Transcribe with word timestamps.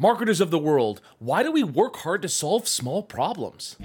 Marketers 0.00 0.40
of 0.40 0.50
the 0.50 0.58
world, 0.58 1.02
why 1.18 1.42
do 1.42 1.52
we 1.52 1.62
work 1.62 1.94
hard 1.96 2.22
to 2.22 2.28
solve 2.30 2.66
small 2.66 3.02
problems? 3.02 3.76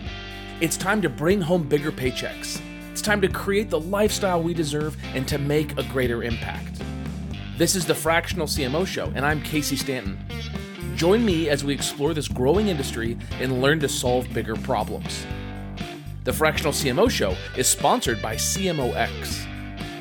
It's 0.62 0.78
time 0.78 1.02
to 1.02 1.10
bring 1.10 1.42
home 1.42 1.68
bigger 1.68 1.92
paychecks. 1.92 2.62
It's 2.90 3.02
time 3.02 3.20
to 3.20 3.28
create 3.28 3.70
the 3.70 3.82
lifestyle 3.82 4.42
we 4.42 4.54
deserve 4.54 4.96
and 5.14 5.28
to 5.28 5.38
make 5.38 5.78
a 5.78 5.84
greater 5.84 6.24
impact. 6.24 6.82
This 7.58 7.76
is 7.76 7.86
the 7.86 7.94
Fractional 7.94 8.48
CMO 8.48 8.88
Show, 8.88 9.12
and 9.14 9.26
I'm 9.26 9.42
Casey 9.42 9.76
Stanton. 9.76 10.18
Join 10.96 11.26
me 11.26 11.50
as 11.50 11.66
we 11.66 11.74
explore 11.74 12.14
this 12.14 12.30
growing 12.30 12.70
industry 12.70 13.18
and 13.42 13.62
learn 13.62 13.82
to 13.82 13.90
solve 13.90 14.26
bigger 14.34 14.56
problems. 14.56 15.28
The 16.24 16.32
Fractional 16.32 16.72
CMO 16.72 17.12
Show 17.12 17.36
is 17.58 17.68
sponsored 17.68 18.22
by 18.22 18.36
CMOX, 18.36 19.46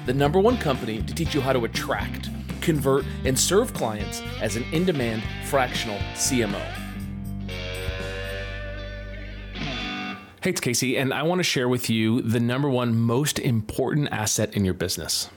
the 0.06 0.14
number 0.14 0.38
one 0.38 0.58
company 0.58 1.02
to 1.02 1.12
teach 1.12 1.34
you 1.34 1.40
how 1.40 1.52
to 1.52 1.64
attract, 1.64 2.30
convert, 2.64 3.04
and 3.24 3.38
serve 3.38 3.72
clients 3.74 4.22
as 4.40 4.56
an 4.56 4.64
in 4.72 4.84
demand 4.84 5.22
fractional 5.44 5.98
CMO. 6.14 6.60
Hey, 10.42 10.50
it's 10.50 10.60
Casey, 10.60 10.98
and 10.98 11.14
I 11.14 11.22
want 11.22 11.38
to 11.38 11.44
share 11.44 11.68
with 11.68 11.88
you 11.88 12.20
the 12.20 12.40
number 12.40 12.68
one 12.68 12.94
most 12.94 13.38
important 13.38 14.08
asset 14.10 14.54
in 14.54 14.64
your 14.64 14.74
business. 14.74 15.30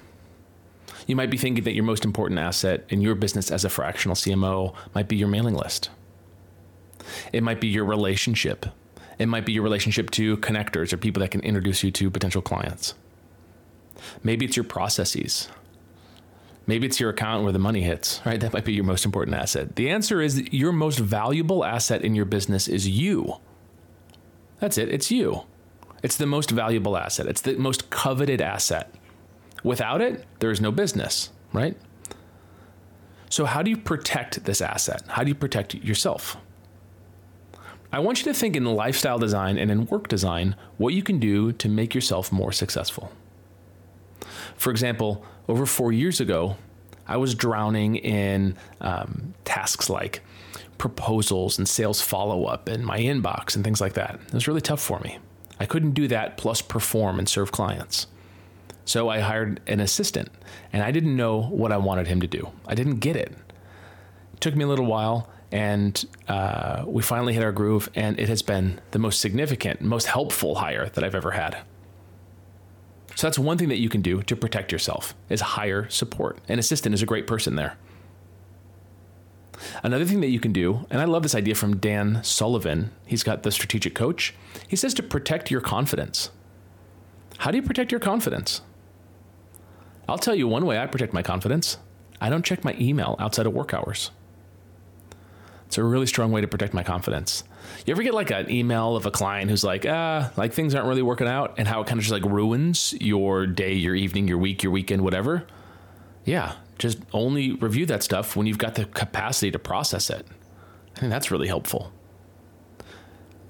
You 1.06 1.16
might 1.16 1.30
be 1.30 1.38
thinking 1.38 1.64
that 1.64 1.74
your 1.74 1.86
most 1.86 2.04
important 2.04 2.40
asset 2.42 2.86
in 2.90 3.00
your 3.00 3.16
business 3.16 3.50
as 3.50 3.64
a 3.64 3.70
fractional 3.70 4.16
CMO 4.16 4.76
might 4.94 5.08
be 5.08 5.16
your 5.16 5.30
mailing 5.30 5.56
list. 5.56 5.90
It 7.32 7.42
might 7.42 7.62
be 7.62 7.68
your 7.68 7.86
relationship. 7.86 8.66
It 9.18 9.28
might 9.28 9.46
be 9.46 9.54
your 9.54 9.64
relationship 9.64 10.12
to 10.12 10.36
connectors 10.38 10.92
or 10.92 10.98
people 10.98 11.22
that 11.22 11.32
can 11.32 11.42
introduce 11.42 11.84
you 11.84 11.92
to 11.92 12.12
potential 12.12 12.42
clients. 12.42 12.94
Maybe 14.24 14.46
it's 14.46 14.58
your 14.58 14.66
processes. 14.66 15.48
Maybe 16.68 16.86
it's 16.86 17.00
your 17.00 17.10
account 17.10 17.44
where 17.44 17.54
the 17.54 17.60
money 17.60 17.82
hits, 17.82 18.22
right? 18.26 18.40
That 18.40 18.52
might 18.52 18.66
be 18.66 18.74
your 18.74 18.84
most 18.84 19.06
important 19.06 19.38
asset. 19.38 19.78
The 19.78 19.90
answer 19.90 20.22
is 20.22 20.42
your 20.52 20.74
most 20.74 21.00
valuable 21.00 21.64
asset 21.64 22.02
in 22.02 22.14
your 22.14 22.26
business 22.26 22.68
is 22.68 22.88
you. 22.88 23.38
That's 24.60 24.78
it, 24.78 24.90
it's 24.90 25.10
you. 25.10 25.44
It's 26.04 26.18
the 26.18 26.26
most 26.26 26.52
valuable 26.52 26.98
asset, 26.98 27.28
it's 27.28 27.42
the 27.42 27.56
most 27.58 27.90
coveted 27.90 28.42
asset. 28.42 28.94
Without 29.64 30.02
it, 30.02 30.26
there 30.40 30.52
is 30.52 30.62
no 30.62 30.72
business, 30.72 31.32
right? 31.54 31.76
So, 33.30 33.46
how 33.46 33.62
do 33.62 33.70
you 33.70 33.78
protect 33.78 34.46
this 34.46 34.62
asset? 34.62 35.04
How 35.08 35.24
do 35.24 35.30
you 35.30 35.36
protect 35.36 35.74
yourself? 35.74 36.38
I 37.92 38.00
want 38.00 38.20
you 38.20 38.26
to 38.26 38.38
think 38.38 38.56
in 38.56 38.66
lifestyle 38.66 39.18
design 39.18 39.58
and 39.58 39.72
in 39.72 39.86
work 39.86 40.08
design 40.08 40.56
what 40.78 40.94
you 40.94 41.02
can 41.02 41.20
do 41.20 41.54
to 41.54 41.70
make 41.70 41.96
yourself 41.96 42.32
more 42.32 42.52
successful. 42.52 43.12
For 44.58 44.72
example, 44.72 45.24
over 45.48 45.66
four 45.66 45.92
years 45.92 46.20
ago, 46.20 46.58
I 47.08 47.18
was 47.18 47.36
drowning 47.36 47.96
in 47.96 48.58
um, 48.82 49.34
tasks 49.46 49.90
like 49.90 50.22
proposals 50.78 51.58
and 51.58 51.68
sales 51.68 52.02
follow 52.02 52.46
up 52.46 52.68
in 52.68 52.84
my 52.84 53.00
inbox 53.00 53.56
and 53.56 53.64
things 53.64 53.80
like 53.80 53.94
that. 53.94 54.20
It 54.28 54.34
was 54.34 54.48
really 54.48 54.62
tough 54.62 54.82
for 54.82 55.00
me. 55.00 55.18
I 55.60 55.66
couldn't 55.66 55.92
do 55.92 56.08
that 56.10 56.38
plus 56.38 56.62
perform 56.62 57.18
and 57.18 57.28
serve 57.28 57.52
clients. 57.52 58.08
So 58.86 59.10
I 59.10 59.20
hired 59.20 59.60
an 59.68 59.80
assistant 59.80 60.30
and 60.72 60.84
I 60.84 60.92
didn't 60.92 61.16
know 61.16 61.42
what 61.42 61.72
I 61.72 61.78
wanted 61.78 62.08
him 62.08 62.22
to 62.22 62.28
do. 62.28 62.52
I 62.68 62.76
didn't 62.76 63.00
get 63.00 63.16
it. 63.16 63.34
It 64.34 64.42
took 64.42 64.56
me 64.56 64.64
a 64.64 64.68
little 64.68 64.86
while 64.86 65.30
and 65.52 66.04
uh, 66.28 66.84
we 66.86 67.02
finally 67.02 67.34
hit 67.34 67.44
our 67.44 67.54
groove, 67.54 67.90
and 67.96 68.20
it 68.20 68.28
has 68.28 68.42
been 68.42 68.82
the 68.92 69.00
most 69.00 69.22
significant, 69.22 69.80
most 69.80 70.08
helpful 70.08 70.56
hire 70.56 70.90
that 70.90 71.04
I've 71.04 71.16
ever 71.16 71.32
had. 71.32 71.58
So 73.18 73.26
that's 73.26 73.40
one 73.40 73.58
thing 73.58 73.70
that 73.70 73.80
you 73.80 73.90
can 73.90 74.04
do 74.04 74.22
to 74.22 74.36
protect 74.36 74.72
yourself 74.72 75.16
is 75.28 75.42
hire 75.42 75.90
support. 75.90 76.38
An 76.48 76.60
assistant 76.60 76.94
is 76.94 77.02
a 77.02 77.08
great 77.08 77.26
person 77.26 77.56
there. 77.56 77.76
Another 79.82 80.06
thing 80.06 80.22
that 80.22 80.28
you 80.28 80.40
can 80.40 80.54
do, 80.54 80.86
and 80.92 81.02
I 81.02 81.06
love 81.06 81.24
this 81.24 81.34
idea 81.34 81.56
from 81.56 81.78
Dan 81.78 82.24
Sullivan, 82.24 82.92
he's 83.08 83.24
got 83.24 83.42
the 83.42 83.52
strategic 83.52 83.96
coach. 83.96 84.36
He 84.68 84.76
says 84.76 84.94
to 84.94 85.02
protect 85.02 85.50
your 85.50 85.62
confidence. 85.62 86.30
How 87.40 87.50
do 87.50 87.58
you 87.58 87.64
protect 87.64 87.92
your 87.92 88.00
confidence? 88.00 88.62
I'll 90.08 90.20
tell 90.20 90.36
you 90.36 90.48
one 90.48 90.68
way 90.68 90.78
I 90.78 90.86
protect 90.86 91.12
my 91.12 91.24
confidence 91.24 91.80
I 92.22 92.30
don't 92.30 92.46
check 92.46 92.64
my 92.64 92.76
email 92.80 93.16
outside 93.18 93.48
of 93.48 93.54
work 93.54 93.74
hours. 93.74 94.12
It's 95.68 95.78
a 95.78 95.84
really 95.84 96.08
strong 96.08 96.32
way 96.32 96.42
to 96.42 96.48
protect 96.48 96.74
my 96.74 96.84
confidence. 96.84 97.44
You 97.86 97.92
ever 97.92 98.02
get 98.02 98.14
like 98.14 98.32
an 98.32 98.50
email 98.50 98.96
of 98.96 99.06
a 99.06 99.12
client 99.12 99.50
who's 99.52 99.64
like, 99.64 99.86
ah, 99.88 100.32
like 100.38 100.54
things 100.54 100.74
aren't 100.74 100.88
really 100.88 101.02
working 101.02 101.28
out 101.28 101.56
and 101.58 101.68
how 101.68 101.82
it 101.82 101.88
kind 101.88 102.00
of 102.00 102.06
just 102.06 102.14
like 102.14 102.24
ruins 102.24 102.94
your 103.02 103.46
day, 103.46 103.74
your 103.74 103.94
evening, 103.94 104.28
your 104.28 104.38
week, 104.38 104.64
your 104.64 104.72
weekend, 104.72 105.04
whatever? 105.04 105.46
Yeah, 106.24 106.56
just 106.80 107.00
only 107.12 107.54
review 107.54 107.86
that 107.88 108.02
stuff 108.02 108.36
when 108.36 108.48
you've 108.48 108.58
got 108.58 108.76
the 108.76 108.86
capacity 108.86 109.52
to 109.52 109.60
process 109.60 110.10
it. 110.10 110.26
I 110.96 111.00
think 111.00 111.12
that's 111.12 111.32
really 111.32 111.48
helpful. 111.48 111.92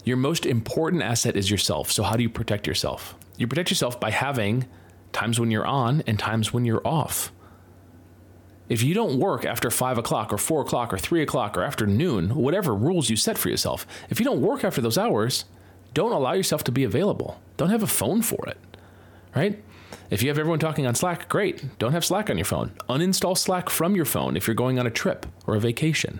Your 0.03 0.17
most 0.17 0.45
important 0.45 1.03
asset 1.03 1.35
is 1.35 1.51
yourself. 1.51 1.91
So, 1.91 2.03
how 2.03 2.15
do 2.15 2.23
you 2.23 2.29
protect 2.29 2.65
yourself? 2.65 3.15
You 3.37 3.47
protect 3.47 3.69
yourself 3.69 3.99
by 3.99 4.09
having 4.09 4.65
times 5.11 5.39
when 5.39 5.51
you're 5.51 5.65
on 5.65 6.01
and 6.07 6.17
times 6.17 6.51
when 6.51 6.65
you're 6.65 6.85
off. 6.85 7.31
If 8.69 8.83
you 8.83 8.93
don't 8.93 9.19
work 9.19 9.45
after 9.45 9.69
five 9.69 9.97
o'clock 9.97 10.33
or 10.33 10.37
four 10.37 10.61
o'clock 10.61 10.93
or 10.93 10.97
three 10.97 11.21
o'clock 11.21 11.57
or 11.57 11.63
after 11.63 11.87
noon, 11.87 12.35
whatever 12.35 12.75
rules 12.75 13.09
you 13.09 13.15
set 13.15 13.37
for 13.37 13.49
yourself, 13.49 13.87
if 14.09 14.19
you 14.19 14.25
don't 14.25 14.41
work 14.41 14.63
after 14.63 14.81
those 14.81 14.97
hours, 14.97 15.45
don't 15.93 16.11
allow 16.11 16.33
yourself 16.33 16.63
to 16.65 16.71
be 16.71 16.83
available. 16.83 17.41
Don't 17.55 17.69
have 17.69 17.83
a 17.83 17.87
phone 17.87 18.21
for 18.21 18.47
it, 18.47 18.57
right? 19.35 19.63
If 20.09 20.21
you 20.21 20.29
have 20.29 20.37
everyone 20.37 20.59
talking 20.59 20.85
on 20.85 20.95
Slack, 20.95 21.29
great. 21.29 21.77
Don't 21.79 21.93
have 21.93 22.05
Slack 22.05 22.29
on 22.29 22.37
your 22.37 22.45
phone. 22.45 22.71
Uninstall 22.89 23.37
Slack 23.37 23.69
from 23.69 23.95
your 23.95 24.05
phone 24.05 24.35
if 24.35 24.47
you're 24.47 24.55
going 24.55 24.79
on 24.79 24.87
a 24.87 24.91
trip 24.91 25.25
or 25.45 25.55
a 25.55 25.59
vacation. 25.59 26.19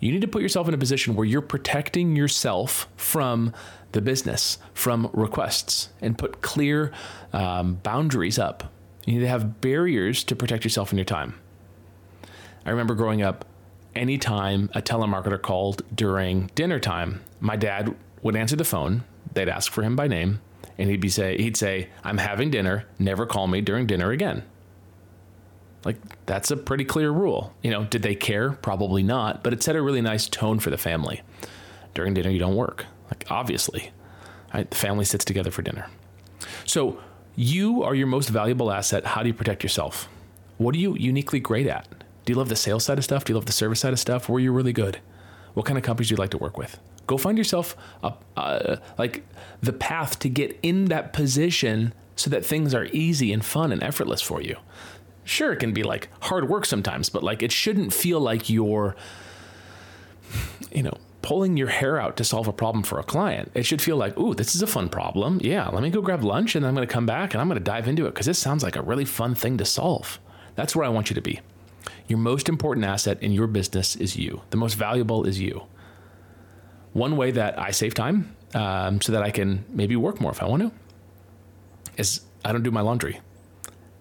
You 0.00 0.12
need 0.12 0.20
to 0.20 0.28
put 0.28 0.42
yourself 0.42 0.68
in 0.68 0.74
a 0.74 0.78
position 0.78 1.14
where 1.14 1.24
you're 1.24 1.40
protecting 1.40 2.14
yourself 2.14 2.88
from 2.96 3.54
the 3.92 4.02
business, 4.02 4.58
from 4.74 5.08
requests, 5.14 5.88
and 6.02 6.18
put 6.18 6.42
clear 6.42 6.92
um, 7.32 7.76
boundaries 7.76 8.38
up 8.38 8.70
you 9.06 9.14
need 9.14 9.20
to 9.20 9.28
have 9.28 9.60
barriers 9.60 10.24
to 10.24 10.36
protect 10.36 10.64
yourself 10.64 10.90
and 10.90 10.98
your 10.98 11.04
time. 11.04 11.34
I 12.66 12.70
remember 12.70 12.94
growing 12.94 13.22
up, 13.22 13.44
anytime 13.94 14.70
a 14.74 14.82
telemarketer 14.82 15.40
called 15.40 15.82
during 15.94 16.50
dinner 16.54 16.80
time, 16.80 17.22
my 17.40 17.56
dad 17.56 17.94
would 18.22 18.36
answer 18.36 18.56
the 18.56 18.64
phone. 18.64 19.04
They'd 19.32 19.48
ask 19.48 19.70
for 19.70 19.82
him 19.82 19.96
by 19.96 20.08
name, 20.08 20.40
and 20.78 20.88
he'd 20.88 21.00
be 21.00 21.08
say 21.08 21.36
he'd 21.36 21.56
say, 21.56 21.88
"I'm 22.02 22.18
having 22.18 22.50
dinner. 22.50 22.86
Never 22.98 23.26
call 23.26 23.46
me 23.46 23.60
during 23.60 23.86
dinner 23.86 24.10
again." 24.10 24.44
Like 25.84 25.96
that's 26.24 26.50
a 26.50 26.56
pretty 26.56 26.84
clear 26.84 27.10
rule. 27.10 27.52
You 27.62 27.70
know, 27.70 27.84
did 27.84 28.02
they 28.02 28.14
care? 28.14 28.52
Probably 28.52 29.02
not, 29.02 29.42
but 29.42 29.52
it 29.52 29.62
set 29.62 29.76
a 29.76 29.82
really 29.82 30.00
nice 30.00 30.26
tone 30.26 30.58
for 30.58 30.70
the 30.70 30.78
family. 30.78 31.20
During 31.92 32.14
dinner, 32.14 32.30
you 32.30 32.38
don't 32.38 32.56
work. 32.56 32.86
Like 33.10 33.26
obviously, 33.28 33.90
right? 34.54 34.68
The 34.68 34.76
family 34.76 35.04
sits 35.04 35.24
together 35.24 35.50
for 35.50 35.62
dinner. 35.62 35.86
So 36.64 36.98
you 37.36 37.82
are 37.82 37.94
your 37.94 38.06
most 38.06 38.28
valuable 38.28 38.70
asset. 38.70 39.04
How 39.04 39.22
do 39.22 39.28
you 39.28 39.34
protect 39.34 39.62
yourself? 39.62 40.08
What 40.58 40.74
are 40.74 40.78
you 40.78 40.94
uniquely 40.96 41.40
great 41.40 41.66
at? 41.66 41.88
Do 42.24 42.32
you 42.32 42.38
love 42.38 42.48
the 42.48 42.56
sales 42.56 42.84
side 42.84 42.98
of 42.98 43.04
stuff? 43.04 43.24
Do 43.24 43.32
you 43.32 43.34
love 43.34 43.46
the 43.46 43.52
service 43.52 43.80
side 43.80 43.92
of 43.92 43.98
stuff? 43.98 44.28
Where 44.28 44.36
are 44.36 44.40
you 44.40 44.52
really 44.52 44.72
good? 44.72 45.00
What 45.54 45.66
kind 45.66 45.76
of 45.76 45.84
companies 45.84 46.08
do 46.08 46.14
you 46.14 46.16
like 46.16 46.30
to 46.30 46.38
work 46.38 46.56
with? 46.56 46.78
Go 47.06 47.18
find 47.18 47.36
yourself 47.36 47.76
a, 48.02 48.14
uh, 48.36 48.76
like 48.96 49.24
the 49.60 49.72
path 49.72 50.18
to 50.20 50.28
get 50.28 50.58
in 50.62 50.86
that 50.86 51.12
position 51.12 51.92
so 52.16 52.30
that 52.30 52.46
things 52.46 52.74
are 52.74 52.86
easy 52.86 53.32
and 53.32 53.44
fun 53.44 53.72
and 53.72 53.82
effortless 53.82 54.22
for 54.22 54.40
you. 54.40 54.56
Sure, 55.24 55.52
it 55.52 55.56
can 55.56 55.72
be 55.72 55.82
like 55.82 56.08
hard 56.20 56.48
work 56.48 56.64
sometimes, 56.64 57.08
but 57.08 57.22
like 57.22 57.42
it 57.42 57.52
shouldn't 57.52 57.92
feel 57.92 58.20
like 58.20 58.48
you're, 58.48 58.94
you 60.72 60.82
know, 60.82 60.96
pulling 61.24 61.56
your 61.56 61.68
hair 61.68 61.98
out 61.98 62.18
to 62.18 62.22
solve 62.22 62.46
a 62.48 62.52
problem 62.52 62.84
for 62.84 62.98
a 62.98 63.02
client. 63.02 63.50
It 63.54 63.64
should 63.64 63.80
feel 63.80 63.96
like, 63.96 64.16
ooh, 64.18 64.34
this 64.34 64.54
is 64.54 64.60
a 64.60 64.66
fun 64.66 64.90
problem. 64.90 65.40
Yeah, 65.42 65.66
let 65.68 65.82
me 65.82 65.88
go 65.88 66.02
grab 66.02 66.22
lunch 66.22 66.54
and 66.54 66.66
I'm 66.66 66.74
going 66.74 66.86
to 66.86 66.92
come 66.92 67.06
back 67.06 67.32
and 67.32 67.40
I'm 67.40 67.48
going 67.48 67.58
to 67.58 67.64
dive 67.64 67.88
into 67.88 68.04
it 68.04 68.10
because 68.10 68.26
this 68.26 68.38
sounds 68.38 68.62
like 68.62 68.76
a 68.76 68.82
really 68.82 69.06
fun 69.06 69.34
thing 69.34 69.56
to 69.56 69.64
solve. 69.64 70.20
That's 70.54 70.76
where 70.76 70.84
I 70.84 70.90
want 70.90 71.08
you 71.08 71.14
to 71.14 71.22
be. 71.22 71.40
Your 72.08 72.18
most 72.18 72.46
important 72.46 72.84
asset 72.84 73.22
in 73.22 73.32
your 73.32 73.46
business 73.46 73.96
is 73.96 74.16
you. 74.16 74.42
The 74.50 74.58
most 74.58 74.74
valuable 74.74 75.24
is 75.24 75.40
you. 75.40 75.64
One 76.92 77.16
way 77.16 77.30
that 77.30 77.58
I 77.58 77.70
save 77.70 77.94
time 77.94 78.36
um, 78.52 79.00
so 79.00 79.10
that 79.12 79.22
I 79.22 79.30
can 79.30 79.64
maybe 79.70 79.96
work 79.96 80.20
more 80.20 80.30
if 80.30 80.42
I 80.42 80.46
want 80.46 80.62
to 80.62 80.72
is 81.96 82.20
I 82.44 82.52
don't 82.52 82.62
do 82.62 82.70
my 82.70 82.82
laundry. 82.82 83.20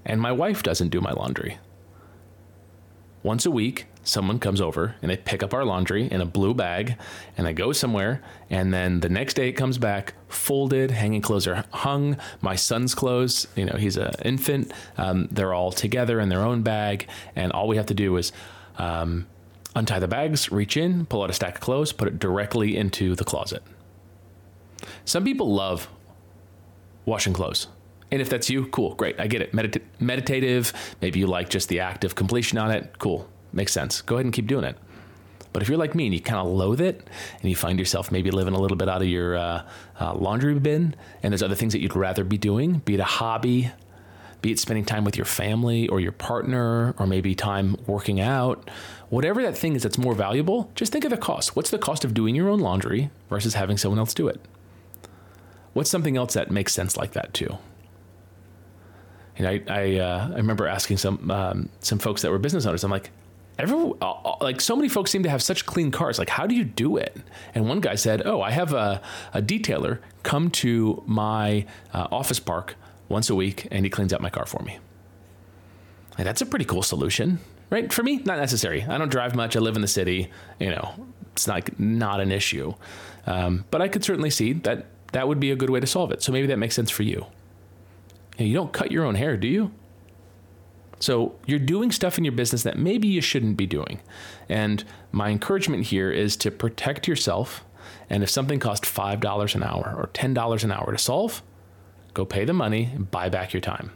And 0.05 0.19
my 0.19 0.33
wife 0.33 0.61
doesn't 0.61 0.89
do 0.89 0.99
my 0.99 1.11
laundry. 1.11 1.57
Once 3.23 3.45
a 3.45 3.51
week, 3.51 3.85
someone 4.03 4.37
comes 4.37 4.59
over 4.59 4.95
and 5.01 5.09
they 5.09 5.17
pick 5.17 5.41
up 5.41 5.53
our 5.53 5.63
laundry 5.63 6.11
in 6.11 6.19
a 6.21 6.25
blue 6.25 6.53
bag 6.53 6.97
and 7.37 7.47
they 7.47 7.53
go 7.53 7.71
somewhere 7.71 8.21
and 8.49 8.73
then 8.73 8.99
the 8.99 9.09
next 9.09 9.35
day 9.35 9.47
it 9.47 9.53
comes 9.53 9.77
back 9.77 10.13
folded 10.27 10.91
hanging 10.91 11.21
clothes 11.21 11.47
are 11.47 11.63
hung 11.71 12.17
my 12.41 12.55
son's 12.55 12.93
clothes 12.93 13.47
you 13.55 13.65
know 13.65 13.75
he's 13.77 13.97
an 13.97 14.11
infant 14.25 14.71
um, 14.97 15.27
they're 15.31 15.53
all 15.53 15.71
together 15.71 16.19
in 16.19 16.29
their 16.29 16.41
own 16.41 16.61
bag 16.61 17.07
and 17.35 17.51
all 17.53 17.67
we 17.67 17.77
have 17.77 17.85
to 17.85 17.93
do 17.93 18.17
is 18.17 18.31
um, 18.77 19.25
untie 19.75 19.99
the 19.99 20.07
bags 20.07 20.51
reach 20.51 20.75
in 20.75 21.05
pull 21.05 21.23
out 21.23 21.29
a 21.29 21.33
stack 21.33 21.55
of 21.55 21.61
clothes 21.61 21.93
put 21.93 22.07
it 22.07 22.19
directly 22.19 22.75
into 22.75 23.15
the 23.15 23.23
closet 23.23 23.63
some 25.05 25.23
people 25.23 25.53
love 25.53 25.89
washing 27.05 27.33
clothes 27.33 27.67
and 28.11 28.21
if 28.21 28.29
that's 28.29 28.47
you, 28.47 28.67
cool, 28.67 28.93
great. 28.93 29.19
I 29.19 29.25
get 29.25 29.41
it. 29.41 29.53
Medita- 29.53 29.81
meditative. 29.99 30.71
Maybe 31.01 31.17
you 31.17 31.25
like 31.25 31.49
just 31.49 31.67
the 31.67 31.79
act 31.79 32.03
of 32.03 32.13
completion 32.13 32.59
on 32.59 32.69
it. 32.69 32.99
Cool 32.99 33.27
makes 33.53 33.71
sense. 33.71 34.01
Go 34.01 34.15
ahead 34.15 34.25
and 34.25 34.33
keep 34.33 34.47
doing 34.47 34.63
it. 34.63 34.77
But 35.53 35.61
if 35.61 35.69
you're 35.69 35.77
like 35.77 35.93
me 35.93 36.05
and 36.05 36.13
you 36.13 36.19
kind 36.19 36.39
of 36.39 36.51
loathe 36.51 36.81
it 36.81 37.07
and 37.39 37.49
you 37.49 37.55
find 37.55 37.77
yourself 37.77 38.11
maybe 38.11 38.31
living 38.31 38.55
a 38.55 38.59
little 38.59 38.75
bit 38.75 38.89
out 38.89 39.03
of 39.03 39.07
your 39.07 39.37
uh, 39.37 39.63
uh, 39.99 40.13
laundry 40.15 40.55
bin 40.55 40.95
and 41.21 41.31
there's 41.31 41.43
other 41.43 41.55
things 41.55 41.73
that 41.73 41.79
you'd 41.79 41.95
rather 41.95 42.23
be 42.23 42.39
doing, 42.39 42.79
be 42.79 42.95
it 42.95 42.99
a 42.99 43.03
hobby, 43.03 43.71
be 44.41 44.51
it 44.51 44.59
spending 44.59 44.83
time 44.83 45.05
with 45.05 45.15
your 45.15 45.25
family 45.25 45.87
or 45.87 45.99
your 45.99 46.11
partner, 46.11 46.95
or 46.97 47.05
maybe 47.05 47.35
time 47.35 47.77
working 47.85 48.19
out, 48.19 48.67
whatever 49.09 49.43
that 49.43 49.55
thing 49.55 49.75
is 49.75 49.83
that's 49.83 49.97
more 49.97 50.15
valuable, 50.15 50.71
just 50.75 50.91
think 50.91 51.05
of 51.05 51.11
the 51.11 51.17
cost. 51.17 51.55
What's 51.55 51.69
the 51.69 51.77
cost 51.77 52.03
of 52.03 52.15
doing 52.15 52.33
your 52.35 52.49
own 52.49 52.59
laundry 52.59 53.11
versus 53.29 53.53
having 53.53 53.77
someone 53.77 53.99
else 53.99 54.13
do 54.13 54.27
it? 54.27 54.41
What's 55.73 55.89
something 55.89 56.17
else 56.17 56.33
that 56.33 56.51
makes 56.51 56.73
sense 56.73 56.97
like 56.97 57.11
that 57.13 57.33
too? 57.33 57.57
And 59.37 59.47
I 59.47 59.61
I, 59.67 59.97
uh, 59.97 60.29
I 60.33 60.35
remember 60.35 60.67
asking 60.67 60.97
some 60.97 61.31
um, 61.31 61.69
some 61.79 61.99
folks 61.99 62.21
that 62.21 62.31
were 62.31 62.37
business 62.37 62.65
owners. 62.65 62.83
I'm 62.83 62.91
like, 62.91 63.11
everyone 63.59 63.97
like 64.41 64.61
so 64.61 64.75
many 64.75 64.89
folks 64.89 65.11
seem 65.11 65.23
to 65.23 65.29
have 65.29 65.41
such 65.41 65.65
clean 65.65 65.91
cars. 65.91 66.19
Like, 66.19 66.29
how 66.29 66.47
do 66.47 66.55
you 66.55 66.63
do 66.63 66.97
it? 66.97 67.15
And 67.53 67.67
one 67.67 67.79
guy 67.81 67.95
said, 67.95 68.23
"Oh, 68.25 68.41
I 68.41 68.51
have 68.51 68.73
a, 68.73 69.01
a 69.33 69.41
detailer 69.41 69.99
come 70.23 70.49
to 70.51 71.03
my 71.05 71.65
uh, 71.93 72.07
office 72.11 72.39
park 72.39 72.75
once 73.09 73.29
a 73.29 73.35
week, 73.35 73.67
and 73.71 73.85
he 73.85 73.89
cleans 73.89 74.13
out 74.13 74.21
my 74.21 74.29
car 74.29 74.45
for 74.45 74.61
me." 74.63 74.79
And 76.17 76.27
that's 76.27 76.41
a 76.41 76.45
pretty 76.45 76.65
cool 76.65 76.83
solution, 76.83 77.39
right? 77.69 77.91
For 77.91 78.03
me, 78.03 78.17
not 78.17 78.37
necessary. 78.37 78.83
I 78.83 78.97
don't 78.97 79.09
drive 79.09 79.35
much. 79.35 79.55
I 79.55 79.59
live 79.59 79.75
in 79.75 79.81
the 79.81 79.87
city. 79.87 80.29
You 80.59 80.69
know, 80.69 80.93
it's 81.31 81.47
like 81.47 81.79
not 81.79 82.19
an 82.19 82.31
issue. 82.31 82.73
Um, 83.25 83.65
but 83.71 83.81
I 83.81 83.87
could 83.87 84.03
certainly 84.03 84.29
see 84.29 84.53
that 84.53 84.85
that 85.13 85.27
would 85.27 85.39
be 85.39 85.51
a 85.51 85.55
good 85.55 85.69
way 85.69 85.79
to 85.79 85.87
solve 85.87 86.11
it. 86.11 86.21
So 86.21 86.31
maybe 86.31 86.47
that 86.47 86.57
makes 86.57 86.75
sense 86.75 86.91
for 86.91 87.03
you. 87.03 87.25
You, 88.37 88.39
know, 88.39 88.45
you 88.45 88.53
don't 88.53 88.73
cut 88.73 88.91
your 88.91 89.05
own 89.05 89.15
hair, 89.15 89.37
do 89.37 89.47
you? 89.47 89.71
So 90.99 91.35
you're 91.45 91.59
doing 91.59 91.91
stuff 91.91 92.17
in 92.17 92.23
your 92.23 92.33
business 92.33 92.63
that 92.63 92.77
maybe 92.77 93.07
you 93.07 93.21
shouldn't 93.21 93.57
be 93.57 93.65
doing. 93.65 93.99
And 94.47 94.83
my 95.11 95.29
encouragement 95.29 95.87
here 95.87 96.11
is 96.11 96.37
to 96.37 96.51
protect 96.51 97.07
yourself. 97.07 97.63
And 98.09 98.23
if 98.23 98.29
something 98.29 98.59
costs 98.59 98.89
$5 98.89 99.55
an 99.55 99.63
hour 99.63 99.93
or 99.97 100.07
$10 100.13 100.63
an 100.63 100.71
hour 100.71 100.91
to 100.91 100.97
solve, 100.97 101.41
go 102.13 102.25
pay 102.25 102.45
the 102.45 102.53
money 102.53 102.89
and 102.93 103.09
buy 103.09 103.29
back 103.29 103.53
your 103.53 103.61
time. 103.61 103.91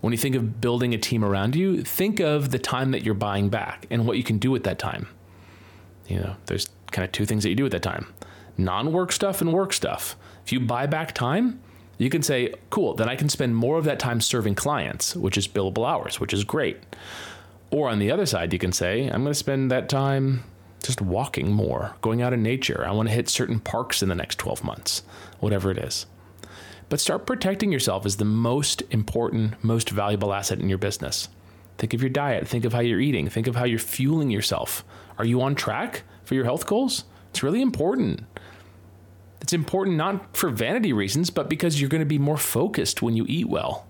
When 0.00 0.12
you 0.12 0.18
think 0.18 0.34
of 0.34 0.60
building 0.60 0.92
a 0.92 0.98
team 0.98 1.24
around 1.24 1.56
you, 1.56 1.82
think 1.82 2.20
of 2.20 2.50
the 2.50 2.58
time 2.58 2.90
that 2.90 3.04
you're 3.04 3.14
buying 3.14 3.48
back 3.48 3.86
and 3.90 4.06
what 4.06 4.18
you 4.18 4.24
can 4.24 4.38
do 4.38 4.50
with 4.50 4.64
that 4.64 4.78
time. 4.78 5.08
You 6.06 6.20
know, 6.20 6.36
there's 6.46 6.68
kind 6.90 7.04
of 7.04 7.12
two 7.12 7.24
things 7.24 7.42
that 7.42 7.48
you 7.48 7.54
do 7.54 7.64
at 7.64 7.72
that 7.72 7.82
time 7.82 8.06
non 8.56 8.92
work 8.92 9.12
stuff 9.12 9.40
and 9.40 9.52
work 9.52 9.72
stuff. 9.72 10.16
If 10.44 10.52
you 10.52 10.60
buy 10.60 10.86
back 10.86 11.14
time, 11.14 11.60
you 11.98 12.10
can 12.10 12.22
say, 12.22 12.54
cool, 12.70 12.94
then 12.94 13.08
I 13.08 13.16
can 13.16 13.28
spend 13.28 13.56
more 13.56 13.78
of 13.78 13.84
that 13.84 13.98
time 13.98 14.20
serving 14.20 14.54
clients, 14.54 15.14
which 15.14 15.38
is 15.38 15.46
billable 15.46 15.88
hours, 15.88 16.20
which 16.20 16.32
is 16.32 16.44
great. 16.44 16.78
Or 17.70 17.88
on 17.88 17.98
the 17.98 18.10
other 18.10 18.26
side, 18.26 18.52
you 18.52 18.58
can 18.58 18.72
say, 18.72 19.04
I'm 19.06 19.22
going 19.22 19.32
to 19.32 19.34
spend 19.34 19.70
that 19.70 19.88
time 19.88 20.44
just 20.82 21.00
walking 21.00 21.50
more, 21.50 21.96
going 22.02 22.22
out 22.22 22.32
in 22.32 22.42
nature. 22.42 22.84
I 22.86 22.92
want 22.92 23.08
to 23.08 23.14
hit 23.14 23.28
certain 23.28 23.58
parks 23.58 24.02
in 24.02 24.08
the 24.08 24.14
next 24.14 24.38
12 24.38 24.62
months, 24.62 25.02
whatever 25.40 25.70
it 25.70 25.78
is. 25.78 26.06
But 26.88 27.00
start 27.00 27.26
protecting 27.26 27.72
yourself 27.72 28.04
as 28.04 28.16
the 28.16 28.24
most 28.24 28.82
important, 28.90 29.62
most 29.64 29.90
valuable 29.90 30.34
asset 30.34 30.60
in 30.60 30.68
your 30.68 30.78
business. 30.78 31.28
Think 31.78 31.94
of 31.94 32.02
your 32.02 32.10
diet, 32.10 32.46
think 32.46 32.64
of 32.64 32.72
how 32.72 32.80
you're 32.80 33.00
eating, 33.00 33.28
think 33.28 33.46
of 33.46 33.56
how 33.56 33.64
you're 33.64 33.78
fueling 33.78 34.30
yourself. 34.30 34.84
Are 35.18 35.24
you 35.24 35.40
on 35.40 35.54
track 35.54 36.02
for 36.24 36.34
your 36.34 36.44
health 36.44 36.66
goals? 36.66 37.04
It's 37.30 37.42
really 37.42 37.62
important. 37.62 38.24
It's 39.44 39.52
important 39.52 39.98
not 39.98 40.34
for 40.34 40.48
vanity 40.48 40.94
reasons, 40.94 41.28
but 41.28 41.50
because 41.50 41.78
you're 41.78 41.90
going 41.90 42.00
to 42.00 42.06
be 42.06 42.18
more 42.18 42.38
focused 42.38 43.02
when 43.02 43.14
you 43.14 43.26
eat 43.28 43.46
well. 43.46 43.86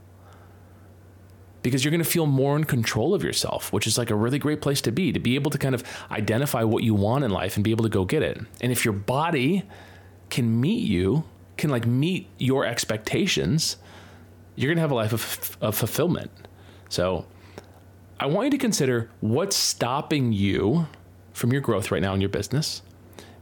Because 1.62 1.85
you're 1.85 1.93
going 1.93 2.03
to 2.03 2.11
feel 2.11 2.27
more 2.27 2.56
in 2.56 2.65
control 2.65 3.15
of 3.15 3.23
yourself, 3.23 3.73
which 3.73 3.87
is 3.87 3.97
like 3.97 4.11
a 4.11 4.17
really 4.17 4.41
great 4.41 4.61
place 4.61 4.81
to 4.81 4.91
be, 4.91 5.12
to 5.12 5.21
be 5.21 5.37
able 5.37 5.53
to 5.53 5.59
kind 5.59 5.77
of 5.77 5.85
identify 6.11 6.65
what 6.65 6.83
you 6.83 6.93
want 6.93 7.23
in 7.23 7.31
life 7.31 7.55
and 7.55 7.62
be 7.62 7.71
able 7.71 7.85
to 7.85 7.89
go 7.89 8.05
get 8.05 8.21
it. 8.21 8.41
And 8.61 8.73
if 8.73 8.85
your 8.85 8.95
body 8.95 9.62
can 10.29 10.61
meet 10.61 10.83
you, 10.83 11.23
can 11.56 11.71
like 11.71 11.87
meet 11.87 12.29
your 12.37 12.67
expectations, 12.67 13.77
you're 14.56 14.71
going 14.71 14.79
to 14.79 14.83
have 14.83 14.91
a 14.91 14.97
life 14.97 15.12
of, 15.12 15.56
of 15.61 15.77
fulfillment. 15.77 16.33
So 16.89 17.27
I 18.19 18.27
want 18.27 18.47
you 18.47 18.51
to 18.51 18.59
consider 18.59 19.09
what's 19.21 19.55
stopping 19.55 20.33
you 20.33 20.89
from 21.33 21.53
your 21.53 21.61
growth 21.61 21.93
right 21.93 22.03
now 22.03 22.12
in 22.12 22.21
your 22.21 22.29
business 22.29 22.83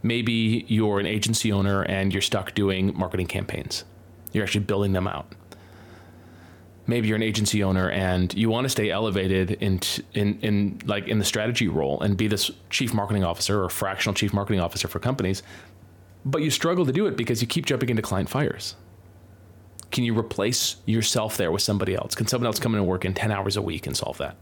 maybe 0.02 0.64
you're 0.68 0.98
an 0.98 1.06
agency 1.06 1.52
owner 1.52 1.82
and 1.82 2.12
you're 2.12 2.22
stuck 2.22 2.54
doing 2.54 2.96
marketing 2.96 3.26
campaigns. 3.26 3.84
You're 4.32 4.44
actually 4.44 4.64
building 4.64 4.92
them 4.92 5.06
out. 5.06 5.34
Maybe 6.86 7.06
you're 7.06 7.16
an 7.16 7.22
agency 7.22 7.62
owner 7.62 7.88
and 7.90 8.34
you 8.34 8.50
want 8.50 8.64
to 8.64 8.68
stay 8.68 8.90
elevated 8.90 9.52
in, 9.52 9.80
in, 10.14 10.38
in 10.40 10.80
like 10.84 11.06
in 11.06 11.18
the 11.18 11.24
strategy 11.24 11.68
role 11.68 12.00
and 12.00 12.16
be 12.16 12.26
this 12.26 12.50
chief 12.70 12.92
marketing 12.92 13.22
officer 13.22 13.62
or 13.62 13.68
fractional 13.68 14.14
chief 14.14 14.32
marketing 14.32 14.60
officer 14.60 14.88
for 14.88 14.98
companies, 14.98 15.44
but 16.24 16.42
you 16.42 16.50
struggle 16.50 16.84
to 16.84 16.92
do 16.92 17.06
it 17.06 17.16
because 17.16 17.40
you 17.40 17.46
keep 17.46 17.66
jumping 17.66 17.88
into 17.88 18.02
client 18.02 18.28
fires. 18.28 18.74
Can 19.92 20.04
you 20.04 20.18
replace 20.18 20.76
yourself 20.86 21.36
there 21.36 21.52
with 21.52 21.62
somebody 21.62 21.94
else? 21.94 22.14
Can 22.14 22.26
someone 22.26 22.46
else 22.46 22.58
come 22.58 22.74
in 22.74 22.80
and 22.80 22.88
work 22.88 23.04
in 23.04 23.14
10 23.14 23.30
hours 23.30 23.56
a 23.56 23.62
week 23.62 23.86
and 23.86 23.96
solve 23.96 24.18
that? 24.18 24.36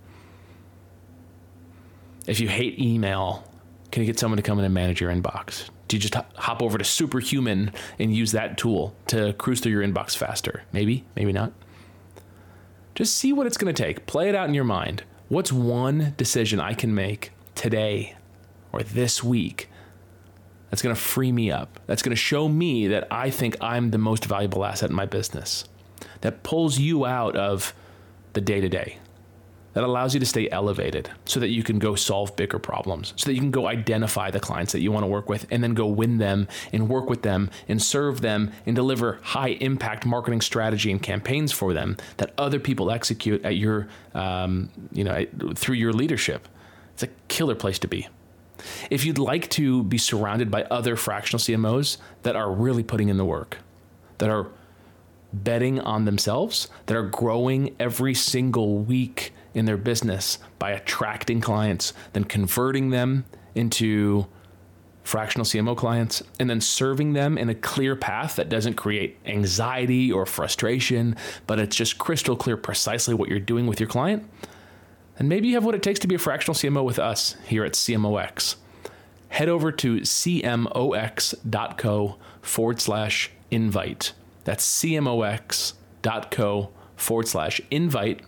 If 2.27 2.41
you 2.41 2.49
hate 2.49 2.79
email 2.79 3.50
can 3.91 4.03
you 4.03 4.07
get 4.07 4.19
someone 4.19 4.37
to 4.37 4.43
come 4.43 4.59
in 4.59 4.65
and 4.65 4.75
manage 4.75 5.01
your 5.01 5.11
inbox? 5.11 5.69
Do 5.89 5.97
you 5.97 6.01
just 6.01 6.15
hop 6.15 6.63
over 6.63 6.79
to 6.79 6.85
Superhuman 6.85 7.73
and 7.99 8.15
use 8.15 8.33
that 8.33 8.57
tool 8.57 8.95
to 9.09 9.33
cruise 9.35 9.61
through 9.61 9.73
your 9.73 9.83
inbox 9.83 10.17
faster? 10.17 10.63
Maybe, 10.73 11.05
maybe 11.17 11.33
not. 11.33 11.53
Just 12.95 13.17
see 13.17 13.33
what 13.33 13.47
it's 13.47 13.57
going 13.57 13.75
to 13.75 13.83
take. 13.83 14.07
Play 14.07 14.29
it 14.29 14.35
out 14.35 14.49
in 14.49 14.55
your 14.55 14.65
mind. 14.65 15.03
What's 15.29 15.53
one 15.53 16.15
decision 16.17 16.61
I 16.61 16.75
can 16.75 16.95
make 16.95 17.33
today 17.55 18.17
or 18.73 18.83
this 18.83 19.25
week 19.25 19.69
that's 20.69 20.83
going 20.83 20.95
to 20.95 21.01
free 21.01 21.33
me 21.33 21.51
up? 21.51 21.81
That's 21.87 22.03
going 22.03 22.11
to 22.11 22.17
show 22.17 22.49
me 22.49 22.87
that 22.89 23.09
I 23.11 23.31
think 23.31 23.57
I'm 23.61 23.91
the 23.91 23.99
most 23.99 24.25
valuable 24.25 24.65
asset 24.65 24.91
in 24.91 24.97
my 24.97 25.07
business. 25.07 25.65
That 26.21 26.43
pulls 26.43 26.79
you 26.79 27.07
out 27.07 27.37
of 27.37 27.75
the 28.35 28.41
day 28.41 28.61
to 28.61 28.69
day 28.69 28.99
that 29.73 29.85
allows 29.85 30.15
you 30.15 30.21
to 30.21 30.27
stay 30.27 30.49
elevated 30.51 31.11
so 31.25 31.41
that 31.41 31.49
you 31.49 31.63
can 31.63 31.79
go 31.79 31.95
solve 31.95 32.35
bigger 32.37 32.59
problems, 32.59 33.13
so 33.17 33.27
that 33.27 33.35
you 33.35 33.41
can 33.41 33.51
go 33.51 33.67
identify 33.67 34.31
the 34.31 34.41
clients 34.41 34.73
that 34.73 34.81
you 34.81 34.91
want 34.91 35.05
to 35.05 35.09
work 35.09 35.29
with 35.29 35.47
and 35.51 35.63
then 35.63 35.75
go 35.75 35.87
win 35.87 36.19
them 36.19 36.49
and 36.73 36.89
work 36.89 37.09
with 37.09 37.23
them 37.23 37.51
and 37.69 37.81
serve 37.81 38.21
them 38.21 38.53
and 38.67 38.75
deliver 38.75 39.19
high 39.23 39.51
impact 39.61 40.05
marketing 40.05 40.41
strategy 40.41 40.91
and 40.91 41.03
campaigns 41.03 41.53
for 41.53 41.73
them 41.73 41.97
that 42.17 42.33
other 42.37 42.59
people 42.59 42.91
execute 42.91 43.45
at 43.45 43.57
your, 43.57 43.89
um, 44.15 44.71
you 44.93 45.05
know, 45.05 45.25
through 45.55 45.77
your 45.77 45.93
leadership. 45.93 46.49
It's 46.95 47.03
a 47.03 47.09
killer 47.29 47.55
place 47.55 47.79
to 47.81 47.89
be. 47.89 48.09
If 48.91 49.05
you'd 49.05 49.19
like 49.19 49.49
to 49.51 49.83
be 49.85 49.99
surrounded 49.99 50.51
by 50.51 50.65
other 50.65 50.97
fractional 50.97 51.39
CMOs 51.39 51.97
that 52.23 52.37
are 52.37 52.51
really 52.53 52.83
putting 52.83 53.09
in 53.09 53.17
the 53.17 53.25
work, 53.25 53.59
that 54.19 54.29
are 54.29 54.49
betting 55.33 55.81
on 55.81 56.05
themselves, 56.05 56.69
that 56.87 56.97
are 56.97 57.07
growing 57.07 57.75
every 57.79 58.15
single 58.15 58.79
week 58.79 59.33
in 59.55 59.65
their 59.65 59.77
business 59.77 60.39
by 60.59 60.71
attracting 60.71 61.41
clients, 61.41 61.93
then 62.13 62.25
converting 62.25 62.91
them 62.91 63.25
into 63.55 64.27
fractional 65.03 65.45
CMO 65.45 65.77
clients, 65.77 66.23
and 66.39 66.49
then 66.49 66.61
serving 66.61 67.15
them 67.15 67.37
in 67.37 67.49
a 67.49 67.55
clear 67.55 67.97
path 67.97 68.37
that 68.37 68.49
doesn't 68.49 68.75
create 68.75 69.19
anxiety 69.27 70.13
or 70.13 70.25
frustration, 70.27 71.17
but 71.47 71.59
it's 71.59 71.75
just 71.75 71.99
crystal 71.99 72.37
clear 72.37 72.57
precisely 72.57 73.15
what 73.15 73.29
you're 73.29 73.41
doing 73.41 73.67
with 73.67 73.81
your 73.81 73.89
client. 73.89 74.29
And 75.19 75.29
maybe 75.29 75.49
you 75.49 75.55
have 75.55 75.65
what 75.65 75.75
it 75.75 75.83
takes 75.83 75.99
to 76.01 76.07
be 76.07 76.15
a 76.15 76.19
fractional 76.19 76.55
CMO 76.55 76.85
with 76.85 76.99
us 76.99 77.37
here 77.47 77.65
at 77.65 77.73
CMOX. 77.73 78.57
Head 79.29 79.49
over 79.49 79.71
to 79.73 79.97
cmox.co 80.01 80.57
forward 82.41 82.81
slash 82.81 83.31
invite. 83.51 84.13
That's 84.45 84.65
cmox.co 84.83 86.71
forward 86.97 87.29
slash 87.29 87.61
invite 87.71 88.23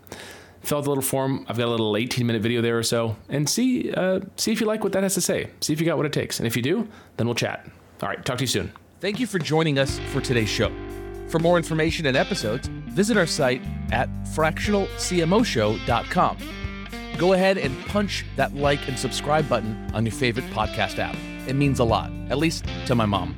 fill 0.63 0.79
out 0.79 0.85
the 0.85 0.89
little 0.89 1.03
form. 1.03 1.45
I've 1.47 1.57
got 1.57 1.67
a 1.67 1.71
little 1.71 1.95
18 1.95 2.25
minute 2.25 2.41
video 2.41 2.61
there 2.61 2.77
or 2.77 2.83
so, 2.83 3.15
and 3.29 3.47
see 3.49 3.91
uh, 3.91 4.21
see 4.37 4.51
if 4.51 4.61
you 4.61 4.67
like 4.67 4.83
what 4.83 4.93
that 4.93 5.03
has 5.03 5.13
to 5.15 5.21
say. 5.21 5.49
See 5.61 5.73
if 5.73 5.79
you 5.79 5.85
got 5.85 5.97
what 5.97 6.05
it 6.05 6.13
takes, 6.13 6.39
and 6.39 6.47
if 6.47 6.55
you 6.55 6.61
do, 6.61 6.87
then 7.17 7.27
we'll 7.27 7.35
chat. 7.35 7.67
All 8.01 8.09
right, 8.09 8.23
talk 8.25 8.37
to 8.37 8.43
you 8.43 8.47
soon. 8.47 8.71
Thank 8.99 9.19
you 9.19 9.27
for 9.27 9.39
joining 9.39 9.79
us 9.79 9.99
for 10.11 10.21
today's 10.21 10.49
show. 10.49 10.71
For 11.27 11.39
more 11.39 11.57
information 11.57 12.05
and 12.05 12.15
episodes, 12.15 12.67
visit 12.67 13.17
our 13.17 13.25
site 13.25 13.61
at 13.91 14.07
fractionalcmoshow.com. 14.35 16.37
Go 17.17 17.33
ahead 17.33 17.57
and 17.57 17.77
punch 17.85 18.25
that 18.35 18.55
like 18.55 18.87
and 18.87 18.97
subscribe 18.97 19.49
button 19.49 19.89
on 19.93 20.05
your 20.05 20.13
favorite 20.13 20.45
podcast 20.47 20.99
app. 20.99 21.15
It 21.47 21.55
means 21.55 21.79
a 21.79 21.83
lot, 21.83 22.11
at 22.29 22.37
least 22.37 22.65
to 22.85 22.95
my 22.95 23.05
mom. 23.05 23.35